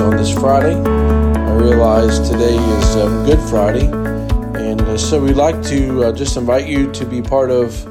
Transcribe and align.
on 0.00 0.16
this 0.16 0.32
Friday. 0.32 0.74
I 0.74 1.54
realize 1.54 2.20
today 2.30 2.56
is 2.56 2.96
um, 2.96 3.26
Good 3.26 3.40
Friday, 3.50 3.86
and 3.86 4.80
uh, 4.80 4.96
so 4.96 5.20
we'd 5.20 5.34
like 5.34 5.60
to 5.64 6.04
uh, 6.04 6.12
just 6.12 6.36
invite 6.36 6.68
you 6.68 6.90
to 6.92 7.04
be 7.04 7.20
part 7.20 7.50
of 7.50 7.84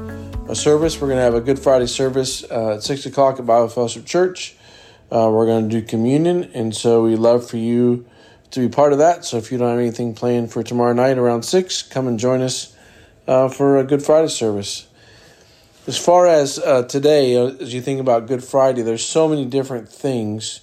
a 0.48 0.54
service. 0.56 1.00
We're 1.00 1.08
going 1.08 1.18
to 1.18 1.22
have 1.22 1.34
a 1.34 1.40
Good 1.40 1.58
Friday 1.58 1.86
service 1.86 2.44
uh, 2.50 2.76
at 2.76 2.82
6 2.82 3.06
o'clock 3.06 3.38
at 3.38 3.46
Bible 3.46 3.68
Fellowship 3.68 4.06
Church. 4.06 4.56
Uh, 5.12 5.30
we're 5.30 5.46
going 5.46 5.68
to 5.68 5.80
do 5.80 5.86
communion, 5.86 6.50
and 6.54 6.74
so 6.74 7.04
we'd 7.04 7.16
love 7.16 7.48
for 7.48 7.58
you 7.58 8.06
to 8.52 8.60
be 8.60 8.68
part 8.68 8.92
of 8.92 8.98
that. 8.98 9.24
So 9.24 9.36
if 9.36 9.52
you 9.52 9.58
don't 9.58 9.68
have 9.68 9.78
anything 9.78 10.14
planned 10.14 10.50
for 10.50 10.62
tomorrow 10.62 10.94
night 10.94 11.18
around 11.18 11.42
6, 11.42 11.82
come 11.82 12.08
and 12.08 12.18
join 12.18 12.40
us 12.40 12.74
uh, 13.26 13.48
for 13.48 13.76
a 13.76 13.84
Good 13.84 14.02
Friday 14.02 14.28
service. 14.28 14.87
As 15.88 15.96
far 15.96 16.26
as 16.26 16.58
uh, 16.58 16.82
today, 16.82 17.34
uh, 17.34 17.46
as 17.62 17.72
you 17.72 17.80
think 17.80 17.98
about 17.98 18.26
Good 18.26 18.44
Friday, 18.44 18.82
there's 18.82 19.02
so 19.02 19.26
many 19.26 19.46
different 19.46 19.88
things 19.88 20.60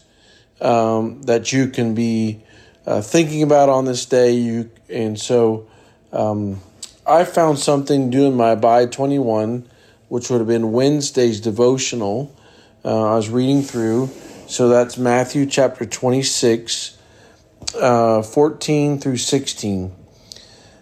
um, 0.61 1.23
that 1.23 1.51
you 1.51 1.69
can 1.69 1.95
be 1.95 2.43
uh, 2.85 3.01
thinking 3.01 3.41
about 3.41 3.67
on 3.67 3.85
this 3.85 4.05
day. 4.05 4.33
You 4.33 4.69
and 4.87 5.19
so 5.19 5.67
um, 6.13 6.61
I 7.07 7.23
found 7.23 7.57
something 7.57 8.11
doing 8.11 8.37
my 8.37 8.51
Abide 8.51 8.91
21, 8.91 9.67
which 10.09 10.29
would 10.29 10.37
have 10.37 10.47
been 10.47 10.71
Wednesday's 10.71 11.41
devotional. 11.41 12.31
Uh, 12.85 13.13
I 13.13 13.15
was 13.15 13.27
reading 13.27 13.63
through, 13.63 14.11
so 14.45 14.69
that's 14.69 14.95
Matthew 14.95 15.47
chapter 15.47 15.87
26, 15.87 16.99
uh, 17.81 18.21
14 18.21 18.99
through 18.99 19.17
16. 19.17 19.91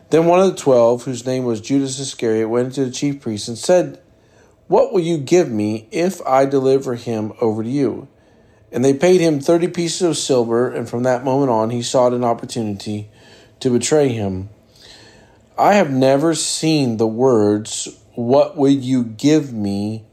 Then 0.09 0.25
one 0.25 0.41
of 0.41 0.53
the 0.53 0.61
twelve, 0.61 1.05
whose 1.05 1.25
name 1.25 1.45
was 1.45 1.61
Judas 1.61 1.97
Iscariot, 1.97 2.49
went 2.49 2.73
to 2.73 2.83
the 2.83 2.91
chief 2.91 3.21
priests 3.21 3.47
and 3.47 3.57
said 3.57 4.02
what 4.73 4.91
will 4.91 5.01
you 5.01 5.19
give 5.19 5.51
me 5.51 5.87
if 5.91 6.19
I 6.25 6.47
deliver 6.47 6.95
him 6.95 7.31
over 7.39 7.61
to 7.61 7.69
you? 7.69 8.07
And 8.71 8.83
they 8.83 8.95
paid 8.95 9.21
him 9.21 9.39
thirty 9.39 9.67
pieces 9.67 10.01
of 10.01 10.17
silver, 10.17 10.67
and 10.67 10.89
from 10.89 11.03
that 11.03 11.23
moment 11.23 11.51
on 11.51 11.69
he 11.69 11.83
sought 11.83 12.11
an 12.11 12.23
opportunity 12.23 13.07
to 13.59 13.69
betray 13.69 14.07
him. 14.07 14.49
I 15.59 15.75
have 15.75 15.91
never 15.91 16.33
seen 16.33 16.97
the 16.97 17.05
words, 17.05 17.87
What 18.15 18.57
will 18.57 18.71
you 18.71 19.03
give 19.03 19.53
me 19.53 20.05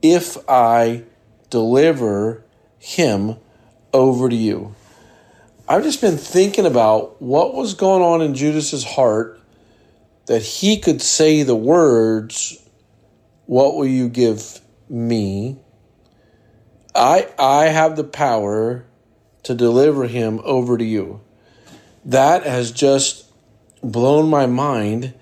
if 0.00 0.38
I 0.48 1.04
deliver 1.50 2.46
him 2.78 3.36
over 3.92 4.30
to 4.30 4.34
you? 4.34 4.74
I've 5.68 5.82
just 5.82 6.00
been 6.00 6.16
thinking 6.16 6.64
about 6.64 7.20
what 7.20 7.52
was 7.52 7.74
going 7.74 8.02
on 8.02 8.22
in 8.22 8.34
Judas's 8.34 8.84
heart 8.84 9.38
that 10.28 10.40
he 10.40 10.78
could 10.78 11.02
say 11.02 11.42
the 11.42 11.54
words 11.54 12.58
what 13.52 13.76
will 13.76 13.86
you 13.86 14.08
give 14.08 14.62
me? 14.88 15.58
I 16.94 17.28
I 17.38 17.66
have 17.66 17.96
the 17.96 18.04
power 18.04 18.86
to 19.42 19.54
deliver 19.54 20.06
him 20.06 20.40
over 20.42 20.78
to 20.78 20.84
you. 20.84 21.20
That 22.02 22.44
has 22.44 22.72
just 22.72 23.26
blown 23.82 24.30
my 24.30 24.46
mind 24.46 25.12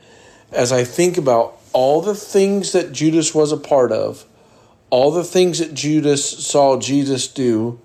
as 0.53 0.71
I 0.71 0.85
think 0.85 1.19
about 1.19 1.59
all 1.73 2.03
the 2.03 2.15
things 2.15 2.71
that 2.71 2.93
Judas 2.93 3.35
was 3.35 3.51
a 3.51 3.57
part 3.57 3.91
of, 3.91 4.25
all 4.91 5.11
the 5.11 5.25
things 5.25 5.59
that 5.59 5.75
Judas 5.75 6.25
saw 6.25 6.79
Jesus 6.79 7.27
do 7.27 7.81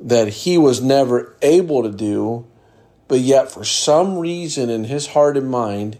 that 0.00 0.28
he 0.28 0.56
was 0.56 0.80
never 0.80 1.36
able 1.42 1.82
to 1.82 1.92
do, 1.92 2.46
but 3.06 3.20
yet 3.20 3.52
for 3.52 3.64
some 3.64 4.16
reason 4.16 4.70
in 4.70 4.84
his 4.84 5.08
heart 5.08 5.36
and 5.36 5.50
mind, 5.50 5.98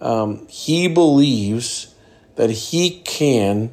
um, 0.00 0.46
he 0.46 0.86
believes 0.86 1.90
that 2.36 2.50
he 2.50 3.00
can 3.00 3.70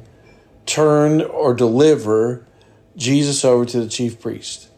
turn 0.66 1.22
or 1.22 1.54
deliver 1.54 2.46
Jesus 2.96 3.44
over 3.44 3.64
to 3.64 3.80
the 3.80 3.88
chief 3.88 4.20
priest. 4.20 4.68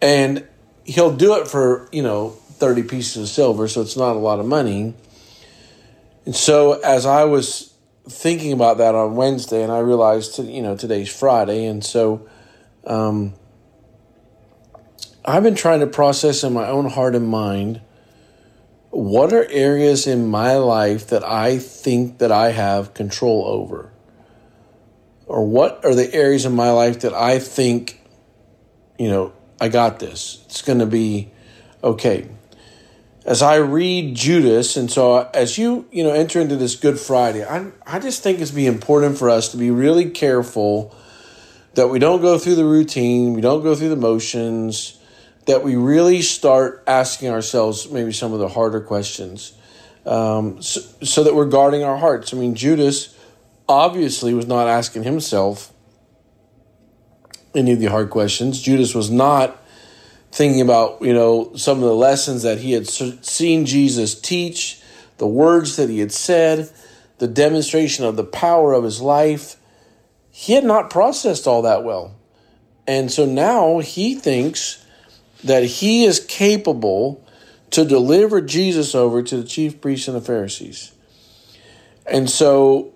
And 0.00 0.46
he'll 0.84 1.14
do 1.14 1.34
it 1.36 1.48
for, 1.48 1.88
you 1.92 2.02
know, 2.02 2.30
30 2.30 2.84
pieces 2.84 3.22
of 3.22 3.28
silver, 3.28 3.68
so 3.68 3.80
it's 3.82 3.96
not 3.96 4.16
a 4.16 4.18
lot 4.18 4.40
of 4.40 4.46
money. 4.46 4.94
And 6.24 6.34
so 6.34 6.80
as 6.80 7.04
I 7.06 7.24
was 7.24 7.72
thinking 8.08 8.52
about 8.52 8.78
that 8.78 8.94
on 8.94 9.16
Wednesday, 9.16 9.62
and 9.62 9.72
I 9.72 9.80
realized, 9.80 10.38
you 10.38 10.62
know, 10.62 10.76
today's 10.76 11.08
Friday, 11.08 11.66
and 11.66 11.84
so 11.84 12.28
um, 12.86 13.34
I've 15.24 15.42
been 15.42 15.54
trying 15.54 15.80
to 15.80 15.86
process 15.86 16.42
in 16.42 16.52
my 16.52 16.66
own 16.68 16.88
heart 16.88 17.14
and 17.14 17.28
mind 17.28 17.80
what 18.92 19.32
are 19.32 19.46
areas 19.50 20.06
in 20.06 20.28
my 20.28 20.56
life 20.56 21.06
that 21.08 21.24
I 21.24 21.58
think 21.58 22.18
that 22.18 22.30
I 22.30 22.50
have 22.50 22.92
control 22.92 23.46
over? 23.46 23.90
Or 25.26 25.46
what 25.46 25.82
are 25.84 25.94
the 25.94 26.12
areas 26.14 26.44
in 26.44 26.54
my 26.54 26.70
life 26.70 27.00
that 27.00 27.14
I 27.14 27.38
think, 27.38 28.00
you 28.98 29.08
know, 29.08 29.32
I 29.58 29.70
got 29.70 29.98
this. 29.98 30.42
It's 30.44 30.60
going 30.60 30.80
to 30.80 30.86
be 30.86 31.30
okay. 31.82 32.28
As 33.24 33.40
I 33.40 33.56
read 33.56 34.14
Judas, 34.14 34.76
and 34.76 34.90
so 34.90 35.30
as 35.32 35.56
you, 35.56 35.86
you 35.90 36.04
know, 36.04 36.12
enter 36.12 36.38
into 36.38 36.56
this 36.56 36.76
Good 36.76 37.00
Friday, 37.00 37.46
I, 37.46 37.70
I 37.86 37.98
just 37.98 38.22
think 38.22 38.40
it's 38.40 38.50
be 38.50 38.66
important 38.66 39.16
for 39.16 39.30
us 39.30 39.48
to 39.52 39.56
be 39.56 39.70
really 39.70 40.10
careful 40.10 40.94
that 41.74 41.88
we 41.88 41.98
don't 41.98 42.20
go 42.20 42.36
through 42.36 42.56
the 42.56 42.66
routine, 42.66 43.32
we 43.32 43.40
don't 43.40 43.62
go 43.62 43.74
through 43.74 43.88
the 43.88 43.96
motions, 43.96 44.98
that 45.46 45.64
we 45.64 45.76
really 45.76 46.22
start 46.22 46.84
asking 46.86 47.30
ourselves 47.30 47.90
maybe 47.90 48.12
some 48.12 48.32
of 48.32 48.38
the 48.38 48.48
harder 48.48 48.80
questions 48.80 49.54
um, 50.06 50.60
so, 50.60 50.80
so, 51.02 51.24
that 51.24 51.34
we're 51.34 51.46
guarding 51.46 51.84
our 51.84 51.96
hearts. 51.96 52.34
I 52.34 52.36
mean, 52.36 52.56
Judas 52.56 53.16
obviously 53.68 54.34
was 54.34 54.46
not 54.46 54.66
asking 54.66 55.04
himself 55.04 55.72
any 57.54 57.72
of 57.72 57.78
the 57.78 57.86
hard 57.86 58.10
questions. 58.10 58.60
Judas 58.60 58.94
was 58.94 59.10
not 59.10 59.62
thinking 60.32 60.60
about, 60.60 61.02
you 61.02 61.12
know, 61.12 61.54
some 61.54 61.78
of 61.78 61.84
the 61.84 61.94
lessons 61.94 62.42
that 62.42 62.58
he 62.58 62.72
had 62.72 62.88
seen 62.88 63.64
Jesus 63.64 64.18
teach, 64.18 64.80
the 65.18 65.26
words 65.26 65.76
that 65.76 65.88
he 65.88 66.00
had 66.00 66.10
said, 66.10 66.70
the 67.18 67.28
demonstration 67.28 68.04
of 68.04 68.16
the 68.16 68.24
power 68.24 68.72
of 68.72 68.82
his 68.82 69.00
life. 69.00 69.56
He 70.30 70.54
had 70.54 70.64
not 70.64 70.90
processed 70.90 71.46
all 71.46 71.62
that 71.62 71.84
well. 71.84 72.16
And 72.88 73.12
so 73.12 73.24
now 73.24 73.78
he 73.78 74.16
thinks 74.16 74.84
that 75.44 75.64
he 75.64 76.04
is 76.04 76.20
capable 76.20 77.24
to 77.70 77.84
deliver 77.84 78.40
Jesus 78.40 78.94
over 78.94 79.22
to 79.22 79.36
the 79.36 79.44
chief 79.44 79.80
priests 79.80 80.06
and 80.08 80.16
the 80.16 80.20
Pharisees. 80.20 80.92
And 82.06 82.28
so 82.28 82.92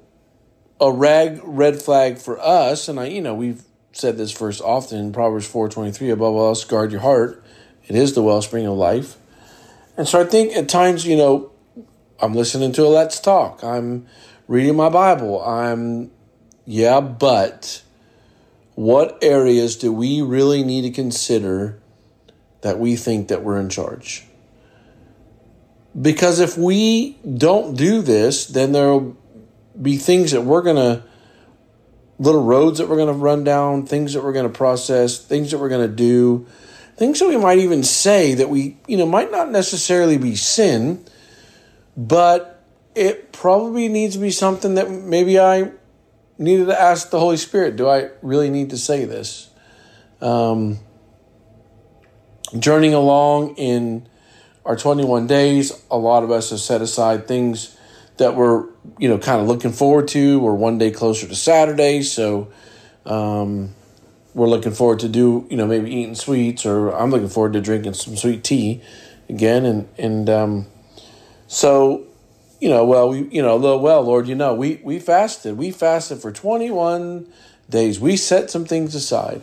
a 0.81 0.93
rag 0.93 1.41
red 1.43 1.81
flag 1.81 2.19
for 2.19 2.39
us, 2.39 2.89
and 2.89 3.01
I 3.01 3.07
you 3.07 3.21
know, 3.21 3.35
we've 3.35 3.63
said 3.93 4.19
this 4.19 4.33
verse 4.33 4.61
often 4.61 4.99
in 4.99 5.13
Proverbs 5.13 5.49
4:23, 5.51 6.11
above 6.11 6.35
all 6.35 6.49
else 6.49 6.65
guard 6.65 6.93
your 6.93 7.01
heart. 7.01 7.43
It 7.89 7.97
is 7.97 8.15
the 8.15 8.23
wellspring 8.23 8.67
of 8.67 8.77
life. 8.77 9.17
And 9.97 10.07
so 10.07 10.21
I 10.21 10.25
think 10.25 10.55
at 10.55 10.69
times, 10.69 11.07
you 11.07 11.17
know, 11.17 11.51
I'm 12.21 12.35
listening 12.35 12.73
to 12.73 12.85
a 12.85 12.89
let's 12.89 13.21
talk. 13.21 13.63
I'm 13.65 14.07
reading 14.49 14.77
my 14.77 14.89
Bible. 14.89 15.43
I'm 15.43 16.11
yeah, 16.67 17.01
but 17.01 17.83
what 18.75 19.19
areas 19.23 19.77
do 19.77 19.93
we 19.93 20.21
really 20.21 20.63
need 20.63 20.83
to 20.83 20.91
consider 20.91 21.81
that 22.67 22.81
we 22.81 22.97
think 22.97 23.29
that 23.29 23.45
we're 23.45 23.61
in 23.61 23.69
charge. 23.69 24.25
Because 25.99 26.41
if 26.41 26.59
we 26.59 27.17
don't 27.23 27.77
do 27.77 28.03
this, 28.03 28.47
then 28.47 28.73
there'll 28.73 29.17
be 29.81 29.99
things 29.99 30.33
that 30.33 30.41
we're 30.41 30.63
going 30.63 30.75
to, 30.75 31.05
little 32.19 32.43
roads 32.43 32.79
that 32.79 32.89
we're 32.89 32.97
going 32.97 33.07
to 33.07 33.15
run 33.15 33.45
down, 33.45 33.87
things 33.87 34.15
that 34.15 34.25
we're 34.25 34.33
going 34.33 34.51
to 34.51 34.53
process, 34.53 35.17
things 35.17 35.53
that 35.53 35.59
we're 35.59 35.69
going 35.69 35.89
to 35.89 35.95
do, 35.95 36.45
things 36.97 37.21
that 37.21 37.29
we 37.29 37.37
might 37.37 37.59
even 37.59 37.85
say 37.85 38.35
that 38.35 38.49
we, 38.49 38.77
you 38.89 38.97
know, 38.97 39.07
might 39.07 39.31
not 39.31 39.49
necessarily 39.49 40.19
be 40.19 40.35
sin, 40.35 41.05
but 41.97 42.65
it 42.97 43.31
probably 43.31 43.87
needs 43.87 44.17
to 44.17 44.21
be 44.21 44.33
something 44.33 44.75
that 44.75 44.91
maybe 44.91 45.39
I 45.39 45.71
needed 46.37 46.67
to 46.67 46.81
ask 46.81 47.11
the 47.11 47.21
Holy 47.21 47.37
Spirit, 47.37 47.77
do 47.77 47.89
I 47.89 48.11
really 48.23 48.51
need 48.51 48.71
to 48.71 48.77
say 48.77 49.05
this? 49.05 49.51
Um, 50.21 50.81
journeying 52.59 52.95
along 52.95 53.57
in 53.57 54.09
our 54.65 54.77
21 54.77 55.27
days, 55.27 55.73
a 55.91 55.97
lot 55.97 56.25
of 56.25 56.31
us 56.31 56.51
have 56.51 56.61
set 56.61 56.83
aside 56.83 57.29
things 57.29 57.77
that 58.17 58.35
we're, 58.35 58.67
you 58.99 59.09
know, 59.09 59.19
kind 59.19 59.41
of 59.41 59.47
looking 59.47 59.73
forward 59.73 60.09
to. 60.09 60.41
We're 60.41 60.55
one 60.55 60.79
day 60.79 60.91
closer 60.91 61.27
to 61.27 61.35
Saturday, 61.35 62.03
so 62.03 62.49
um, 63.05 63.75
we're 64.35 64.49
looking 64.49 64.73
forward 64.73 65.01
to 65.01 65.09
do, 65.09 65.47
you 65.51 65.57
know, 65.57 65.67
maybe 65.67 65.91
eating 65.91 66.15
sweets, 66.15 66.67
or 66.67 66.91
I'm 66.91 67.11
looking 67.11 67.29
forward 67.29 67.53
to 67.55 67.61
drinking 67.61 67.95
some 67.95 68.17
sweet 68.17 68.43
tea 68.43 68.83
again, 69.29 69.65
and 69.65 69.89
and 69.99 70.31
um, 70.31 70.67
so, 71.47 72.05
you 72.61 72.69
know, 72.69 72.85
well, 72.85 73.11
we, 73.11 73.29
you 73.29 73.43
know, 73.43 73.57
little 73.57 73.81
well, 73.81 74.03
Lord, 74.03 74.27
you 74.27 74.35
know, 74.35 74.55
we 74.55 74.81
we 74.83 74.99
fasted, 74.99 75.57
we 75.57 75.71
fasted 75.71 76.19
for 76.19 76.33
21 76.33 77.27
days. 77.69 78.01
We 78.01 78.17
set 78.17 78.51
some 78.51 78.65
things 78.65 78.95
aside. 78.95 79.43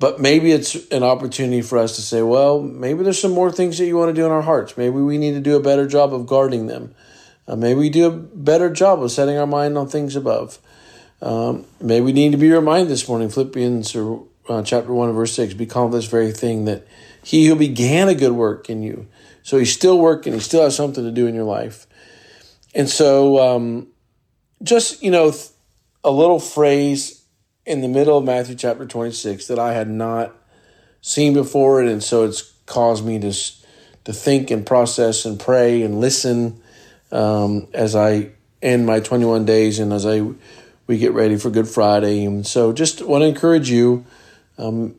But 0.00 0.18
maybe 0.18 0.50
it's 0.50 0.74
an 0.90 1.02
opportunity 1.02 1.60
for 1.60 1.76
us 1.76 1.96
to 1.96 2.02
say, 2.02 2.22
well, 2.22 2.62
maybe 2.62 3.04
there's 3.04 3.20
some 3.20 3.32
more 3.32 3.52
things 3.52 3.76
that 3.76 3.84
you 3.84 3.98
want 3.98 4.08
to 4.08 4.18
do 4.18 4.24
in 4.24 4.32
our 4.32 4.40
hearts. 4.40 4.78
Maybe 4.78 4.96
we 4.96 5.18
need 5.18 5.32
to 5.32 5.40
do 5.40 5.56
a 5.56 5.60
better 5.60 5.86
job 5.86 6.14
of 6.14 6.26
guarding 6.26 6.68
them. 6.68 6.94
Uh, 7.46 7.54
maybe 7.54 7.78
we 7.78 7.90
do 7.90 8.06
a 8.06 8.10
better 8.10 8.70
job 8.70 9.02
of 9.02 9.10
setting 9.10 9.36
our 9.36 9.46
mind 9.46 9.76
on 9.76 9.88
things 9.88 10.16
above. 10.16 10.58
Um, 11.20 11.66
maybe 11.82 12.06
we 12.06 12.12
need 12.14 12.32
to 12.32 12.38
be 12.38 12.50
reminded 12.50 12.88
this 12.88 13.06
morning, 13.06 13.28
Philippians 13.28 13.94
or 13.94 14.24
uh, 14.48 14.62
chapter 14.62 14.90
1, 14.90 15.12
verse 15.12 15.34
6, 15.34 15.52
be 15.52 15.66
confident 15.66 16.00
this 16.00 16.10
very 16.10 16.32
thing 16.32 16.64
that 16.64 16.86
he 17.22 17.46
who 17.46 17.54
began 17.54 18.08
a 18.08 18.14
good 18.14 18.32
work 18.32 18.70
in 18.70 18.82
you. 18.82 19.06
So 19.42 19.58
he's 19.58 19.72
still 19.72 19.98
working, 19.98 20.32
he 20.32 20.40
still 20.40 20.62
has 20.62 20.74
something 20.74 21.04
to 21.04 21.12
do 21.12 21.26
in 21.26 21.34
your 21.34 21.44
life. 21.44 21.86
And 22.74 22.88
so, 22.88 23.38
um, 23.38 23.88
just, 24.62 25.02
you 25.02 25.10
know, 25.10 25.34
a 26.02 26.10
little 26.10 26.40
phrase 26.40 27.19
in 27.70 27.82
the 27.82 27.88
middle 27.88 28.18
of 28.18 28.24
Matthew 28.24 28.56
chapter 28.56 28.84
26 28.84 29.46
that 29.46 29.58
I 29.60 29.74
had 29.74 29.88
not 29.88 30.34
seen 31.00 31.32
before, 31.32 31.80
and 31.80 32.02
so 32.02 32.24
it's 32.24 32.42
caused 32.66 33.06
me 33.06 33.20
to, 33.20 33.32
to 34.04 34.12
think 34.12 34.50
and 34.50 34.66
process 34.66 35.24
and 35.24 35.38
pray 35.38 35.82
and 35.82 36.00
listen 36.00 36.60
um, 37.12 37.68
as 37.72 37.94
I 37.94 38.30
end 38.60 38.86
my 38.86 38.98
21 38.98 39.44
days 39.44 39.78
and 39.78 39.92
as 39.92 40.04
I 40.04 40.32
we 40.88 40.98
get 40.98 41.12
ready 41.12 41.36
for 41.36 41.50
Good 41.50 41.68
Friday. 41.68 42.24
And 42.24 42.44
so, 42.44 42.72
just 42.72 43.00
want 43.02 43.22
to 43.22 43.28
encourage 43.28 43.70
you 43.70 44.04
um, 44.58 44.96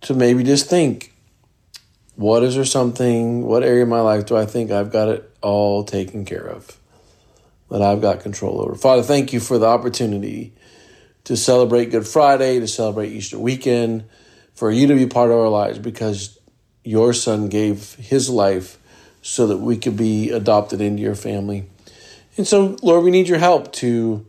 to 0.00 0.14
maybe 0.14 0.42
just 0.42 0.68
think 0.68 1.12
what 2.16 2.42
is 2.42 2.56
there 2.56 2.64
something, 2.64 3.46
what 3.46 3.62
area 3.62 3.84
of 3.84 3.88
my 3.88 4.00
life 4.00 4.26
do 4.26 4.36
I 4.36 4.46
think 4.46 4.72
I've 4.72 4.90
got 4.90 5.08
it 5.08 5.30
all 5.40 5.84
taken 5.84 6.24
care 6.24 6.44
of, 6.44 6.76
that 7.70 7.82
I've 7.82 8.00
got 8.00 8.18
control 8.18 8.60
over? 8.60 8.74
Father, 8.74 9.04
thank 9.04 9.32
you 9.32 9.38
for 9.38 9.58
the 9.58 9.66
opportunity 9.66 10.52
to 11.24 11.36
celebrate 11.36 11.90
Good 11.90 12.06
Friday, 12.06 12.60
to 12.60 12.68
celebrate 12.68 13.12
Easter 13.12 13.38
weekend, 13.38 14.04
for 14.54 14.70
you 14.70 14.86
to 14.86 14.94
be 14.94 15.06
part 15.06 15.30
of 15.30 15.38
our 15.38 15.48
lives 15.48 15.78
because 15.78 16.38
your 16.84 17.12
son 17.12 17.48
gave 17.48 17.94
his 17.94 18.30
life 18.30 18.78
so 19.22 19.46
that 19.46 19.56
we 19.56 19.76
could 19.76 19.96
be 19.96 20.30
adopted 20.30 20.80
into 20.80 21.02
your 21.02 21.14
family. 21.14 21.64
And 22.36 22.46
so, 22.46 22.76
Lord, 22.82 23.04
we 23.04 23.10
need 23.10 23.26
your 23.26 23.38
help 23.38 23.72
to 23.74 24.26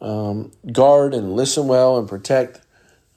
um, 0.00 0.52
guard 0.70 1.14
and 1.14 1.34
listen 1.34 1.66
well 1.66 1.98
and 1.98 2.08
protect 2.08 2.60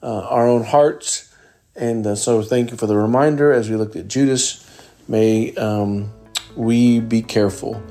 uh, 0.02 0.20
our 0.22 0.48
own 0.48 0.64
hearts. 0.64 1.32
And 1.76 2.06
uh, 2.06 2.14
so, 2.16 2.42
thank 2.42 2.70
you 2.70 2.76
for 2.76 2.86
the 2.86 2.96
reminder 2.96 3.52
as 3.52 3.70
we 3.70 3.76
looked 3.76 3.96
at 3.96 4.08
Judas. 4.08 4.66
May 5.06 5.54
um, 5.54 6.12
we 6.56 7.00
be 7.00 7.22
careful 7.22 7.82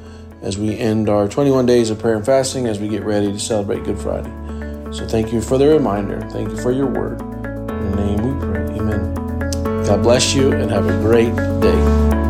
as 0.42 0.58
we 0.58 0.78
end 0.78 1.08
our 1.10 1.28
21 1.28 1.66
days 1.66 1.90
of 1.90 2.00
prayer 2.00 2.16
and 2.16 2.26
fasting 2.26 2.66
as 2.66 2.80
we 2.80 2.88
get 2.88 3.04
ready 3.04 3.32
to 3.32 3.40
celebrate 3.40 3.84
Good 3.84 4.00
Friday. 4.00 4.49
So, 4.92 5.08
thank 5.08 5.32
you 5.32 5.42
for 5.42 5.58
the 5.58 5.68
reminder. 5.68 6.22
Thank 6.32 6.50
you 6.50 6.58
for 6.58 6.72
your 6.72 6.88
word. 6.88 7.22
In 7.22 7.96
name 7.96 8.22
we 8.22 8.46
pray. 8.46 8.62
Amen. 8.80 9.14
God 9.86 10.04
bless 10.04 10.34
you 10.34 10.52
and 10.52 10.70
have 10.72 10.88
a 10.88 10.98
great 11.02 11.36
day. 11.62 12.29